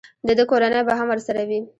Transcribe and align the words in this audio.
د 0.27 0.29
ده 0.37 0.43
کورنۍ 0.51 0.81
به 0.87 0.93
هم 0.99 1.07
ورسره 1.09 1.41
وي. 1.49 1.59